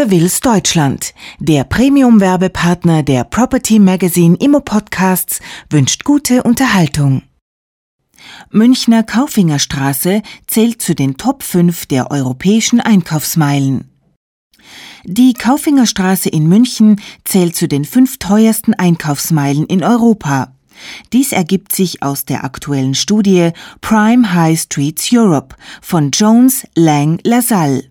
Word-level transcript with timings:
Savills 0.00 0.40
Deutschland, 0.40 1.12
der 1.40 1.64
Premium-Werbepartner 1.64 3.02
der 3.02 3.22
Property 3.22 3.78
Magazine 3.78 4.34
Immo 4.40 4.60
Podcasts, 4.60 5.40
wünscht 5.68 6.04
gute 6.04 6.42
Unterhaltung. 6.42 7.20
Münchner 8.50 9.02
Kaufingerstraße 9.02 10.22
zählt 10.46 10.80
zu 10.80 10.94
den 10.94 11.18
Top 11.18 11.42
5 11.42 11.84
der 11.84 12.10
europäischen 12.10 12.80
Einkaufsmeilen. 12.80 13.90
Die 15.04 15.34
Kaufingerstraße 15.34 16.30
in 16.30 16.48
München 16.48 16.98
zählt 17.26 17.54
zu 17.54 17.68
den 17.68 17.84
fünf 17.84 18.18
teuersten 18.18 18.72
Einkaufsmeilen 18.72 19.66
in 19.66 19.84
Europa. 19.84 20.54
Dies 21.12 21.32
ergibt 21.32 21.74
sich 21.74 22.02
aus 22.02 22.24
der 22.24 22.42
aktuellen 22.44 22.94
Studie 22.94 23.50
Prime 23.82 24.32
High 24.32 24.58
Streets 24.58 25.10
Europe 25.12 25.56
von 25.82 26.10
Jones 26.10 26.66
Lang 26.74 27.20
LaSalle. 27.22 27.90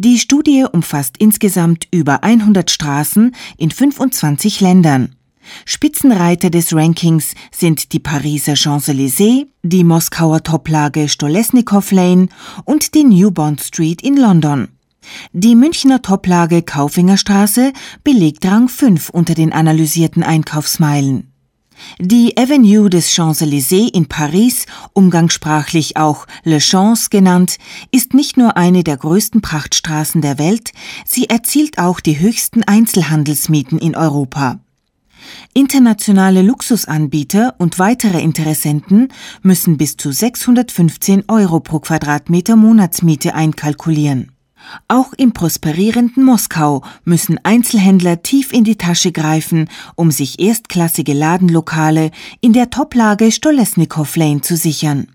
Die 0.00 0.20
Studie 0.20 0.64
umfasst 0.70 1.16
insgesamt 1.18 1.88
über 1.90 2.22
100 2.22 2.70
Straßen 2.70 3.34
in 3.56 3.72
25 3.72 4.60
Ländern. 4.60 5.16
Spitzenreiter 5.64 6.50
des 6.50 6.72
Rankings 6.72 7.34
sind 7.50 7.92
die 7.92 7.98
Pariser 7.98 8.54
Champs-Élysées, 8.54 9.48
die 9.64 9.82
Moskauer 9.82 10.44
Toplage 10.44 11.08
Stolesnikow 11.08 11.90
Lane 11.90 12.28
und 12.64 12.94
die 12.94 13.02
New 13.02 13.32
Bond 13.32 13.60
Street 13.60 14.00
in 14.00 14.16
London. 14.16 14.68
Die 15.32 15.56
Münchner 15.56 16.00
Toplage 16.00 16.62
Kaufingerstraße 16.62 17.72
belegt 18.04 18.46
Rang 18.46 18.68
5 18.68 19.10
unter 19.10 19.34
den 19.34 19.52
analysierten 19.52 20.22
Einkaufsmeilen. 20.22 21.27
Die 22.00 22.36
Avenue 22.36 22.88
des 22.88 23.12
Champs-Élysées 23.12 23.88
in 23.92 24.06
Paris, 24.06 24.66
umgangssprachlich 24.92 25.96
auch 25.96 26.26
Le 26.44 26.60
Champs 26.60 27.10
genannt, 27.10 27.58
ist 27.90 28.14
nicht 28.14 28.36
nur 28.36 28.56
eine 28.56 28.84
der 28.84 28.96
größten 28.96 29.40
Prachtstraßen 29.40 30.20
der 30.20 30.38
Welt, 30.38 30.72
sie 31.04 31.28
erzielt 31.28 31.78
auch 31.78 32.00
die 32.00 32.18
höchsten 32.18 32.62
Einzelhandelsmieten 32.62 33.78
in 33.78 33.96
Europa. 33.96 34.60
Internationale 35.54 36.42
Luxusanbieter 36.42 37.54
und 37.58 37.78
weitere 37.78 38.20
Interessenten 38.20 39.08
müssen 39.42 39.76
bis 39.76 39.96
zu 39.96 40.12
615 40.12 41.24
Euro 41.28 41.60
pro 41.60 41.80
Quadratmeter 41.80 42.56
Monatsmiete 42.56 43.34
einkalkulieren. 43.34 44.32
Auch 44.86 45.12
im 45.14 45.32
prosperierenden 45.32 46.24
Moskau 46.24 46.82
müssen 47.04 47.38
Einzelhändler 47.42 48.22
tief 48.22 48.52
in 48.52 48.64
die 48.64 48.76
Tasche 48.76 49.12
greifen, 49.12 49.68
um 49.94 50.10
sich 50.10 50.40
erstklassige 50.40 51.14
Ladenlokale 51.14 52.10
in 52.40 52.52
der 52.52 52.70
Toplage 52.70 53.32
Stolesnikow 53.32 54.16
Lane 54.16 54.40
zu 54.40 54.56
sichern. 54.56 55.08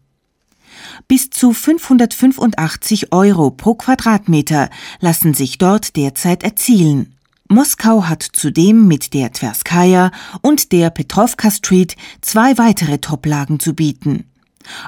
Bis 1.08 1.30
zu 1.30 1.54
585 1.54 3.12
Euro 3.12 3.52
pro 3.52 3.76
Quadratmeter 3.76 4.70
lassen 5.00 5.34
sich 5.34 5.58
dort 5.58 5.96
derzeit 5.96 6.44
erzielen. 6.44 7.16
Moskau 7.50 8.06
hat 8.06 8.24
zudem 8.24 8.88
mit 8.88 9.14
der 9.14 9.32
Tverskaya 9.32 10.12
und 10.42 10.72
der 10.72 10.90
Petrovka 10.90 11.52
Street 11.52 11.96
zwei 12.22 12.58
weitere 12.58 12.98
Toplagen 12.98 13.60
zu 13.60 13.74
bieten. 13.74 14.26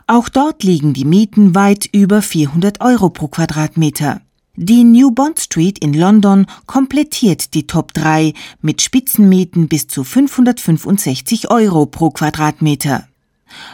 Auch 0.07 0.29
dort 0.29 0.63
liegen 0.63 0.93
die 0.93 1.05
Mieten 1.05 1.53
weit 1.53 1.89
über 1.91 2.21
400 2.21 2.81
Euro 2.81 3.09
pro 3.09 3.27
Quadratmeter. 3.27 4.21
Die 4.57 4.85
New 4.85 5.11
Bond 5.11 5.37
Street 5.39 5.79
in 5.79 5.93
London 5.93 6.45
komplettiert 6.65 7.53
die 7.53 7.67
Top 7.67 7.93
3 7.93 8.33
mit 8.61 8.81
Spitzenmieten 8.81 9.67
bis 9.67 9.87
zu 9.87 10.05
565 10.05 11.51
Euro 11.51 11.85
pro 11.85 12.09
Quadratmeter. 12.09 13.05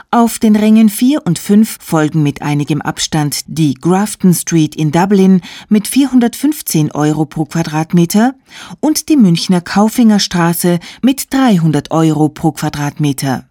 Auf 0.09 0.39
den 0.39 0.55
Rängen 0.55 0.89
4 0.89 1.25
und 1.25 1.37
5 1.37 1.77
folgen 1.79 2.23
mit 2.23 2.41
einigem 2.41 2.81
Abstand 2.81 3.41
die 3.45 3.75
Grafton 3.75 4.33
Street 4.33 4.75
in 4.75 4.91
Dublin 4.91 5.41
mit 5.69 5.87
415 5.87 6.91
Euro 6.93 7.25
pro 7.25 7.45
Quadratmeter 7.45 8.33
und 8.79 9.09
die 9.09 9.17
Münchner 9.17 9.61
Kaufingerstraße 9.61 10.79
mit 11.03 11.31
300 11.31 11.91
Euro 11.91 12.29
pro 12.29 12.53
Quadratmeter. 12.53 13.50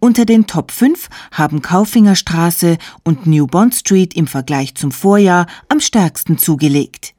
Unter 0.00 0.24
den 0.24 0.46
Top 0.46 0.70
5 0.70 1.08
haben 1.32 1.62
Kaufingerstraße 1.62 2.78
und 3.04 3.26
New 3.26 3.46
Bond 3.46 3.74
Street 3.74 4.14
im 4.14 4.26
Vergleich 4.26 4.74
zum 4.74 4.92
Vorjahr 4.92 5.46
am 5.68 5.80
stärksten 5.80 6.38
zugelegt. 6.38 7.14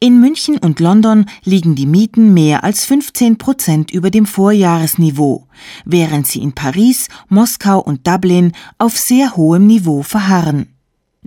In 0.00 0.20
München 0.20 0.58
und 0.58 0.80
London 0.80 1.26
liegen 1.44 1.74
die 1.74 1.86
Mieten 1.86 2.32
mehr 2.32 2.64
als 2.64 2.84
15 2.84 3.38
Prozent 3.38 3.90
über 3.90 4.10
dem 4.10 4.26
Vorjahresniveau, 4.26 5.46
während 5.84 6.26
sie 6.26 6.42
in 6.42 6.54
Paris, 6.54 7.08
Moskau 7.28 7.80
und 7.80 8.06
Dublin 8.06 8.52
auf 8.78 8.96
sehr 8.96 9.36
hohem 9.36 9.66
Niveau 9.66 10.02
verharren. 10.02 10.75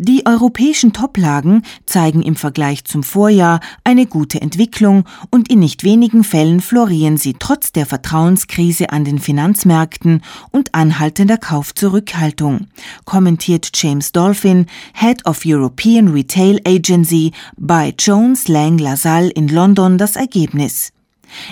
Die 0.02 0.26
europäischen 0.26 0.94
Toplagen 0.94 1.64
zeigen 1.86 2.22
im 2.22 2.38
Vergleich 2.38 2.86
zum 2.86 3.04
Vorjahr 3.04 3.60
eine 3.84 4.06
gute 4.06 4.42
Entwicklung 4.42 5.04
und 5.30 5.52
in 5.52 5.60
nicht 5.60 5.84
wenigen 5.84 6.24
Fällen 6.24 6.62
florieren 6.62 7.18
sie 7.18 7.36
trotz 7.38 7.74
der 7.74 7.86
Vertrauenskrise 7.86 8.92
an 8.92 9.04
den 9.04 9.20
Finanzmärkten 9.20 10.22
und 10.52 10.74
anhaltender 10.74 11.36
Kaufzurückhaltung, 11.36 12.68
kommentiert 13.04 13.72
James 13.74 14.14
Dolphin, 14.14 14.68
Head 14.94 15.26
of 15.26 15.42
European 15.46 16.08
Retail 16.08 16.62
Agency 16.66 17.34
bei 17.58 17.94
Jones 18.00 18.48
Lang 18.48 18.78
LaSalle 18.78 19.32
in 19.32 19.50
London 19.50 19.98
das 19.98 20.16
Ergebnis. 20.16 20.94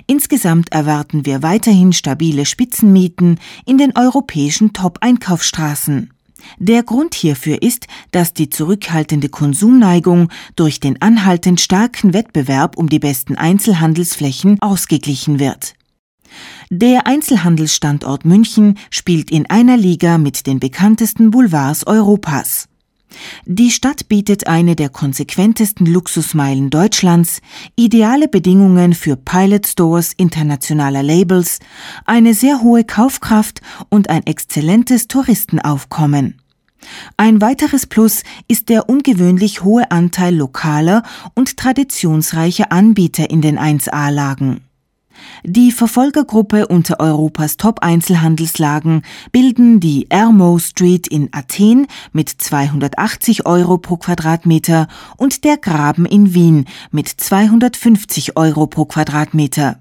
Insgesamt 0.05 0.71
erwarten 0.71 1.25
wir 1.25 1.43
weiterhin 1.43 1.91
stabile 1.91 2.45
Spitzenmieten 2.45 3.41
in 3.65 3.77
den 3.77 3.97
europäischen 3.97 4.71
Top-Einkaufsstraßen. 4.71 6.13
Der 6.57 6.83
Grund 6.83 7.15
hierfür 7.15 7.61
ist, 7.61 7.87
dass 8.11 8.33
die 8.33 8.49
zurückhaltende 8.49 9.29
Konsumneigung 9.29 10.29
durch 10.55 10.79
den 10.79 11.01
anhaltend 11.01 11.61
starken 11.61 12.13
Wettbewerb 12.13 12.77
um 12.77 12.89
die 12.89 12.99
besten 12.99 13.35
Einzelhandelsflächen 13.35 14.57
ausgeglichen 14.61 15.39
wird. 15.39 15.75
Der 16.69 17.07
Einzelhandelsstandort 17.07 18.25
München 18.25 18.77
spielt 18.89 19.31
in 19.31 19.49
einer 19.49 19.77
Liga 19.77 20.17
mit 20.17 20.45
den 20.47 20.59
bekanntesten 20.59 21.31
Boulevards 21.31 21.87
Europas. 21.87 22.66
Die 23.49 23.71
Stadt 23.71 24.09
bietet 24.09 24.47
eine 24.47 24.75
der 24.75 24.89
konsequentesten 24.89 25.85
Luxusmeilen 25.85 26.69
Deutschlands, 26.69 27.39
ideale 27.77 28.27
Bedingungen 28.27 28.93
für 28.93 29.15
Pilot 29.15 29.67
Stores 29.67 30.11
internationaler 30.17 31.01
Labels, 31.01 31.59
eine 32.03 32.33
sehr 32.33 32.61
hohe 32.61 32.83
Kaufkraft 32.83 33.61
und 33.87 34.09
ein 34.09 34.25
exzellentes 34.25 35.07
Touristenaufkommen. 35.07 36.41
Ein 37.15 37.39
weiteres 37.39 37.85
Plus 37.85 38.23
ist 38.49 38.67
der 38.67 38.89
ungewöhnlich 38.89 39.63
hohe 39.63 39.91
Anteil 39.91 40.35
lokaler 40.35 41.03
und 41.33 41.55
traditionsreicher 41.55 42.73
Anbieter 42.73 43.29
in 43.29 43.39
den 43.39 43.57
1A-Lagen. 43.57 44.66
Die 45.43 45.71
Verfolgergruppe 45.71 46.67
unter 46.67 46.99
Europas 46.99 47.57
Top-Einzelhandelslagen 47.57 49.03
bilden 49.31 49.79
die 49.79 50.09
Ermo 50.09 50.59
Street 50.59 51.07
in 51.07 51.29
Athen 51.31 51.87
mit 52.11 52.29
280 52.29 53.45
Euro 53.45 53.77
pro 53.77 53.97
Quadratmeter 53.97 54.87
und 55.17 55.43
der 55.43 55.57
Graben 55.57 56.05
in 56.05 56.33
Wien 56.33 56.65
mit 56.91 57.07
250 57.07 58.37
Euro 58.37 58.67
pro 58.67 58.85
Quadratmeter. 58.85 59.79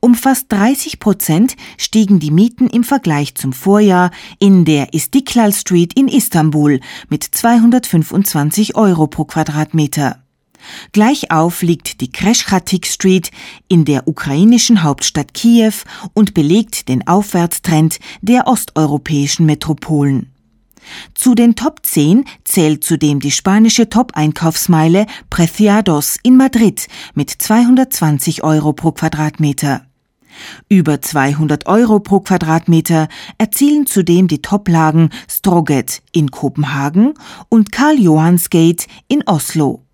Um 0.00 0.14
fast 0.14 0.52
30 0.52 1.00
Prozent 1.00 1.56
stiegen 1.76 2.20
die 2.20 2.30
Mieten 2.30 2.68
im 2.68 2.84
Vergleich 2.84 3.34
zum 3.34 3.52
Vorjahr 3.52 4.10
in 4.38 4.64
der 4.64 4.94
Istiklal 4.94 5.52
Street 5.52 5.92
in 5.98 6.08
Istanbul 6.08 6.80
mit 7.08 7.24
225 7.24 8.76
Euro 8.76 9.06
pro 9.06 9.24
Quadratmeter. 9.24 10.25
Gleichauf 10.92 11.62
liegt 11.62 12.00
die 12.00 12.10
Kreshchatik 12.10 12.86
Street 12.86 13.30
in 13.68 13.84
der 13.84 14.08
ukrainischen 14.08 14.82
Hauptstadt 14.82 15.34
Kiew 15.34 15.74
und 16.14 16.34
belegt 16.34 16.88
den 16.88 17.06
Aufwärtstrend 17.06 17.98
der 18.22 18.46
osteuropäischen 18.46 19.46
Metropolen. 19.46 20.32
Zu 21.14 21.34
den 21.34 21.56
Top 21.56 21.80
10 21.84 22.24
zählt 22.44 22.84
zudem 22.84 23.20
die 23.20 23.30
spanische 23.30 23.88
Top-Einkaufsmeile 23.88 25.06
Preciados 25.30 26.16
in 26.22 26.36
Madrid 26.36 26.86
mit 27.14 27.30
220 27.30 28.44
Euro 28.44 28.72
pro 28.72 28.92
Quadratmeter. 28.92 29.86
Über 30.68 31.00
200 31.00 31.66
Euro 31.66 31.98
pro 31.98 32.20
Quadratmeter 32.20 33.08
erzielen 33.38 33.86
zudem 33.86 34.28
die 34.28 34.42
Toplagen 34.42 35.10
Stroget 35.28 36.02
in 36.12 36.30
Kopenhagen 36.30 37.14
und 37.48 37.72
Karl 37.72 37.98
Johannsgate 37.98 38.86
in 39.08 39.22
Oslo. 39.26 39.85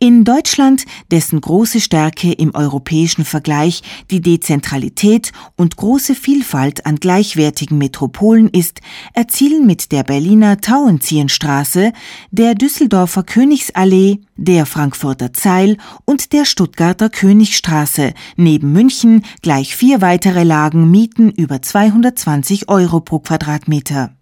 In 0.00 0.24
Deutschland, 0.24 0.84
dessen 1.10 1.40
große 1.40 1.80
Stärke 1.80 2.32
im 2.32 2.54
europäischen 2.54 3.24
Vergleich 3.24 3.82
die 4.10 4.20
Dezentralität 4.20 5.32
und 5.56 5.76
große 5.76 6.14
Vielfalt 6.14 6.86
an 6.86 6.96
gleichwertigen 6.96 7.78
Metropolen 7.78 8.48
ist, 8.48 8.80
erzielen 9.14 9.66
mit 9.66 9.92
der 9.92 10.02
Berliner 10.02 10.60
Tauentzienstraße, 10.60 11.92
der 12.30 12.54
Düsseldorfer 12.54 13.22
Königsallee, 13.22 14.20
der 14.36 14.66
Frankfurter 14.66 15.32
Zeil 15.32 15.76
und 16.04 16.32
der 16.32 16.44
Stuttgarter 16.44 17.10
Königstraße 17.10 18.14
neben 18.36 18.72
München 18.72 19.24
gleich 19.42 19.74
vier 19.74 20.00
weitere 20.00 20.44
Lagen 20.44 20.90
Mieten 20.90 21.30
über 21.30 21.62
220 21.62 22.68
Euro 22.68 23.00
pro 23.00 23.18
Quadratmeter. 23.18 24.17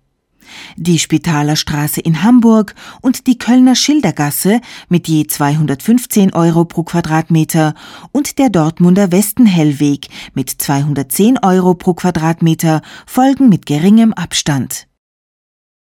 Die 0.77 0.99
Spitalerstraße 0.99 2.01
in 2.01 2.23
Hamburg 2.23 2.75
und 3.01 3.27
die 3.27 3.39
Kölner 3.39 3.75
Schildergasse 3.75 4.61
mit 4.89 5.09
je 5.09 5.27
215 5.27 6.33
Euro 6.33 6.65
pro 6.65 6.83
Quadratmeter 6.83 7.75
und 8.13 8.39
der 8.39 8.51
Dortmunder 8.51 9.13
Westenhellweg 9.13 10.09
mit 10.35 10.51
210 10.51 11.39
Euro 11.43 11.75
pro 11.75 11.95
Quadratmeter 11.95 12.83
folgen 13.07 13.49
mit 13.49 13.67
geringem 13.67 14.13
Abstand. 14.13 14.87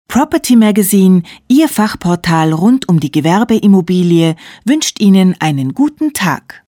Property 0.06 0.54
Magazine, 0.54 1.22
Ihr 1.48 1.68
Fachportal 1.68 2.52
rund 2.52 2.88
um 2.88 3.00
die 3.00 3.10
Gewerbeimmobilie, 3.10 4.36
wünscht 4.64 5.00
Ihnen 5.00 5.34
einen 5.40 5.74
guten 5.74 6.12
Tag. 6.12 6.62